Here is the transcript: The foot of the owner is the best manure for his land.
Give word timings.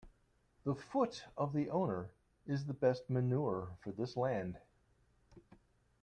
The 0.63 0.73
foot 0.73 1.23
of 1.37 1.53
the 1.53 1.69
owner 1.69 2.09
is 2.47 2.65
the 2.65 2.73
best 2.73 3.07
manure 3.07 3.69
for 3.83 3.91
his 3.91 4.17
land. 4.17 4.57